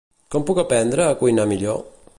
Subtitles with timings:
[0.35, 1.83] Com puc aprendre a cuinar millor?